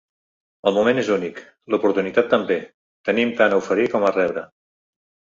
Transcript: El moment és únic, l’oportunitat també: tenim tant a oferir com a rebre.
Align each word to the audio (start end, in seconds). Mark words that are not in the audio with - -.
El 0.69 0.73
moment 0.75 0.99
és 1.01 1.09
únic, 1.15 1.41
l’oportunitat 1.73 2.31
també: 2.35 2.57
tenim 3.09 3.33
tant 3.41 3.53
a 3.53 3.61
oferir 3.65 3.85
com 3.97 4.07
a 4.09 4.13
rebre. 4.15 4.45